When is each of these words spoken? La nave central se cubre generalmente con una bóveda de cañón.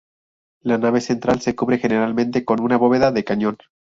La 0.63 0.79
nave 0.79 0.99
central 0.99 1.41
se 1.41 1.55
cubre 1.55 1.77
generalmente 1.77 2.43
con 2.43 2.59
una 2.59 2.75
bóveda 2.75 3.11
de 3.11 3.23
cañón. 3.23 3.59